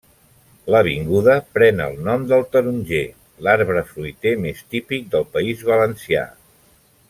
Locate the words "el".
1.87-1.99